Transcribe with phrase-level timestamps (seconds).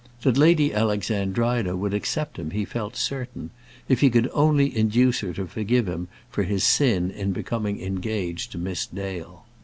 [0.23, 3.51] That Lady Alexandrina would accept him he felt certain,
[3.87, 8.51] if he could only induce her to forgive him for his sin in becoming engaged
[8.53, 9.45] to Miss Dale.